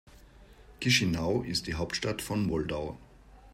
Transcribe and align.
Chișinău 0.79 1.43
ist 1.43 1.63
die 1.67 1.73
Hauptstadt 1.75 2.21
von 2.23 2.45
Moldau. 2.47 2.97